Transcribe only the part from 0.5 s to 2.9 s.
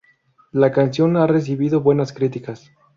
La canción ha recibido buenas críticas.